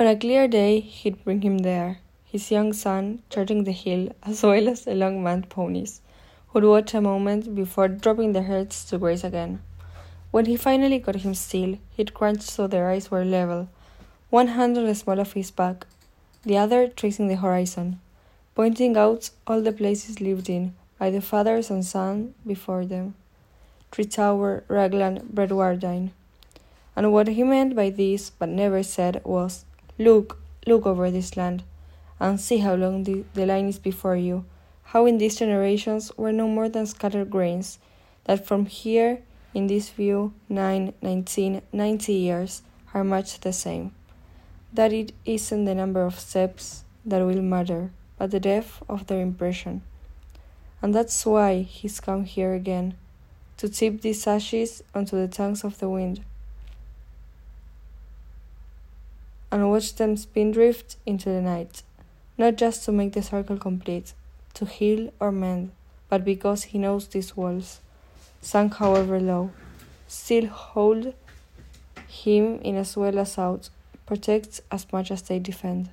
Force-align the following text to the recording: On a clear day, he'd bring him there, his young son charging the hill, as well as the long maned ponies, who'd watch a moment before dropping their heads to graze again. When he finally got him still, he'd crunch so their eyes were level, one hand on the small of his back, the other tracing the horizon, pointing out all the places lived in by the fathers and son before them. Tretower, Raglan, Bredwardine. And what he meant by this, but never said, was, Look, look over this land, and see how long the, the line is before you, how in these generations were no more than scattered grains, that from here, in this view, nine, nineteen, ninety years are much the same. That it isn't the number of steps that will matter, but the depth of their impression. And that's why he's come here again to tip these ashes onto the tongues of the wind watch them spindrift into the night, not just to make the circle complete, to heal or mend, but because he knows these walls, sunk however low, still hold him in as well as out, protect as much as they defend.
On 0.00 0.06
a 0.06 0.16
clear 0.16 0.48
day, 0.48 0.80
he'd 0.80 1.22
bring 1.24 1.42
him 1.42 1.58
there, 1.58 1.98
his 2.24 2.50
young 2.50 2.72
son 2.72 3.22
charging 3.28 3.64
the 3.64 3.72
hill, 3.72 4.08
as 4.22 4.42
well 4.42 4.66
as 4.66 4.86
the 4.86 4.94
long 4.94 5.22
maned 5.22 5.50
ponies, 5.50 6.00
who'd 6.48 6.64
watch 6.64 6.94
a 6.94 7.02
moment 7.02 7.54
before 7.54 7.86
dropping 7.86 8.32
their 8.32 8.44
heads 8.44 8.82
to 8.86 8.96
graze 8.96 9.24
again. 9.24 9.60
When 10.30 10.46
he 10.46 10.56
finally 10.56 11.00
got 11.00 11.16
him 11.16 11.34
still, 11.34 11.76
he'd 11.90 12.14
crunch 12.14 12.40
so 12.40 12.66
their 12.66 12.88
eyes 12.88 13.10
were 13.10 13.26
level, 13.26 13.68
one 14.30 14.46
hand 14.46 14.78
on 14.78 14.86
the 14.86 14.94
small 14.94 15.20
of 15.20 15.34
his 15.34 15.50
back, 15.50 15.86
the 16.44 16.56
other 16.56 16.88
tracing 16.88 17.28
the 17.28 17.36
horizon, 17.36 18.00
pointing 18.54 18.96
out 18.96 19.28
all 19.46 19.60
the 19.60 19.70
places 19.70 20.18
lived 20.18 20.48
in 20.48 20.74
by 20.98 21.10
the 21.10 21.20
fathers 21.20 21.68
and 21.68 21.84
son 21.84 22.32
before 22.46 22.86
them. 22.86 23.16
Tretower, 23.92 24.62
Raglan, 24.66 25.28
Bredwardine. 25.30 26.12
And 26.96 27.12
what 27.12 27.28
he 27.28 27.42
meant 27.42 27.76
by 27.76 27.90
this, 27.90 28.30
but 28.30 28.48
never 28.48 28.82
said, 28.82 29.20
was, 29.24 29.66
Look, 30.00 30.40
look 30.66 30.86
over 30.86 31.10
this 31.10 31.36
land, 31.36 31.62
and 32.18 32.40
see 32.40 32.56
how 32.56 32.74
long 32.74 33.04
the, 33.04 33.24
the 33.34 33.44
line 33.44 33.68
is 33.68 33.78
before 33.78 34.16
you, 34.16 34.46
how 34.82 35.04
in 35.04 35.18
these 35.18 35.36
generations 35.36 36.10
were 36.16 36.32
no 36.32 36.48
more 36.48 36.70
than 36.70 36.86
scattered 36.86 37.28
grains, 37.28 37.78
that 38.24 38.46
from 38.46 38.64
here, 38.64 39.20
in 39.52 39.66
this 39.66 39.90
view, 39.90 40.32
nine, 40.48 40.94
nineteen, 41.02 41.60
ninety 41.70 42.14
years 42.14 42.62
are 42.94 43.04
much 43.04 43.40
the 43.40 43.52
same. 43.52 43.92
That 44.72 44.90
it 44.90 45.12
isn't 45.26 45.66
the 45.66 45.74
number 45.74 46.02
of 46.02 46.18
steps 46.18 46.84
that 47.04 47.20
will 47.20 47.42
matter, 47.42 47.90
but 48.16 48.30
the 48.30 48.40
depth 48.40 48.82
of 48.88 49.06
their 49.06 49.20
impression. 49.20 49.82
And 50.80 50.94
that's 50.94 51.26
why 51.26 51.60
he's 51.60 52.00
come 52.00 52.24
here 52.24 52.54
again 52.54 52.94
to 53.58 53.68
tip 53.68 54.00
these 54.00 54.26
ashes 54.26 54.82
onto 54.94 55.18
the 55.18 55.28
tongues 55.28 55.62
of 55.62 55.78
the 55.78 55.90
wind 55.90 56.24
watch 59.80 59.94
them 59.94 60.14
spindrift 60.14 60.96
into 61.06 61.30
the 61.30 61.40
night, 61.40 61.82
not 62.36 62.56
just 62.56 62.84
to 62.84 62.92
make 62.92 63.14
the 63.14 63.22
circle 63.22 63.56
complete, 63.56 64.12
to 64.52 64.66
heal 64.66 65.10
or 65.18 65.32
mend, 65.32 65.70
but 66.10 66.22
because 66.22 66.64
he 66.64 66.78
knows 66.78 67.08
these 67.08 67.34
walls, 67.34 67.80
sunk 68.42 68.74
however 68.74 69.18
low, 69.18 69.50
still 70.06 70.48
hold 70.48 71.14
him 72.08 72.60
in 72.60 72.76
as 72.76 72.94
well 72.94 73.18
as 73.18 73.38
out, 73.38 73.70
protect 74.04 74.60
as 74.70 74.86
much 74.92 75.10
as 75.10 75.22
they 75.22 75.38
defend. 75.38 75.88